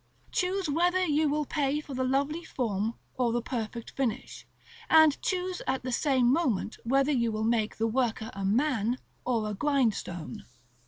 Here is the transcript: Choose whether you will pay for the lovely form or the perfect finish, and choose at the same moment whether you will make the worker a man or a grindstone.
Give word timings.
Choose 0.31 0.67
whether 0.67 1.05
you 1.05 1.29
will 1.29 1.45
pay 1.45 1.79
for 1.79 1.93
the 1.93 2.03
lovely 2.03 2.43
form 2.43 2.95
or 3.13 3.31
the 3.31 3.39
perfect 3.39 3.91
finish, 3.91 4.47
and 4.89 5.21
choose 5.21 5.61
at 5.67 5.83
the 5.83 5.91
same 5.91 6.33
moment 6.33 6.77
whether 6.83 7.11
you 7.11 7.31
will 7.31 7.43
make 7.43 7.75
the 7.77 7.85
worker 7.85 8.31
a 8.33 8.43
man 8.43 8.97
or 9.25 9.47
a 9.47 9.53
grindstone. 9.53 10.43